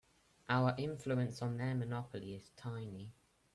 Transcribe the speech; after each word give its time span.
Our 0.49 0.73
influence 0.79 1.43
on 1.43 1.57
their 1.57 1.75
monopoly 1.75 2.33
is 2.33 2.49
tiny. 2.57 3.11